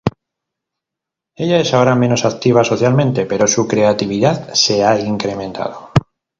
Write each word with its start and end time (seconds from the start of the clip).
Ella 1.35 1.59
es 1.59 1.75
ahora 1.75 1.93
menos 1.93 2.25
activa 2.25 2.63
socialmente, 2.63 3.27
pero 3.27 3.45
su 3.45 3.67
creatividad 3.67 4.51
se 4.55 4.83
ha 4.83 4.99
incrementado. 4.99 5.91